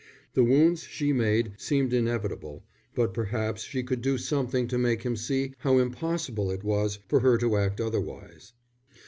The 0.33 0.43
wounds 0.43 0.81
she 0.81 1.13
made 1.13 1.51
seemed 1.59 1.93
inevitable, 1.93 2.63
but 2.95 3.13
perhaps 3.13 3.61
she 3.61 3.83
could 3.83 4.01
do 4.01 4.17
something 4.17 4.67
to 4.69 4.79
make 4.79 5.03
him 5.03 5.15
see 5.15 5.53
how 5.59 5.77
impossible 5.77 6.49
it 6.49 6.63
was 6.63 6.97
for 7.07 7.19
her 7.19 7.37
to 7.37 7.55
act 7.57 7.79
otherwise. 7.79 8.53